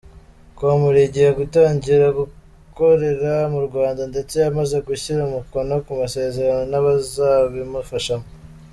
[0.57, 8.27] com rigiye gutangira gukorera mu Rwanda ndetse yamaze gushyira umukono ku masezerano n’abazabimufashamo.